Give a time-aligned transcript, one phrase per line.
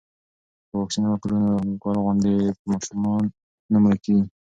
[0.67, 1.51] که واکسین وکړو نو
[1.83, 2.35] ګل غوندې
[2.69, 3.23] ماشومان
[3.71, 4.25] نه مړه کیږي.